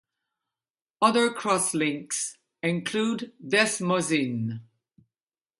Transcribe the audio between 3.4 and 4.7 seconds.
desmosine.